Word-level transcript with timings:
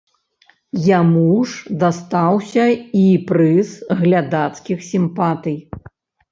Яму 0.99 1.25
ж 1.51 1.75
дастаўся 1.83 2.65
і 3.03 3.05
прыз 3.29 3.69
глядацкіх 4.03 4.79
сімпатый. 4.91 5.57